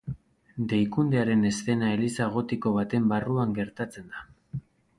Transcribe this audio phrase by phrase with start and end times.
[0.71, 4.27] Deikundearen eszena eliza gotiko baten barruan gertatzen da.